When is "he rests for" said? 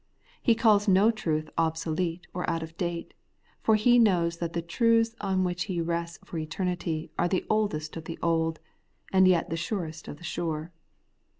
5.65-6.39